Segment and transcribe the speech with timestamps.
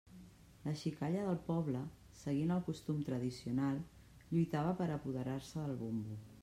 [0.61, 1.81] La xicalla del poble,
[2.21, 3.79] seguint el costum tradicional,
[4.33, 6.23] lluitava per apoderar-se del bombo.